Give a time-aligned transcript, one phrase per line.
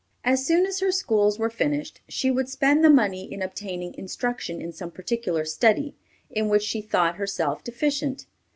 [0.23, 4.59] As soon as her schools were finished, she would spend the money in obtaining instruction
[4.59, 5.95] in some particular study,
[6.31, 8.25] in which she thought herself deficient.